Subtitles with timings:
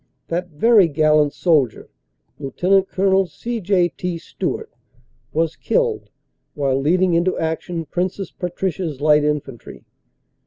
[0.29, 1.87] That very gallant soldier,
[2.39, 2.87] Lt.
[2.89, 3.27] Col.
[3.27, 3.59] C.
[3.61, 3.89] J.
[3.89, 4.17] T.
[4.17, 4.71] Stewart,
[5.31, 6.09] was killed
[6.55, 9.83] while leading into action Princess Patricia s Light Infantry.